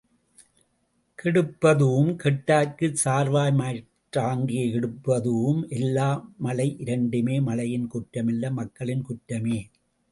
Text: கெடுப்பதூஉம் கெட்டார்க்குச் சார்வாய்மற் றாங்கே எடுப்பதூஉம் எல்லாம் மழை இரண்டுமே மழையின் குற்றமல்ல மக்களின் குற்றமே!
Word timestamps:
கெடுப்பதூஉம் 1.19 2.09
கெட்டார்க்குச் 2.23 2.97
சார்வாய்மற் 3.03 3.79
றாங்கே 4.13 4.63
எடுப்பதூஉம் 4.73 5.61
எல்லாம் 5.79 6.35
மழை 6.37 6.69
இரண்டுமே 6.79 7.39
மழையின் 7.41 7.87
குற்றமல்ல 7.87 8.51
மக்களின் 8.51 9.03
குற்றமே! 9.03 9.59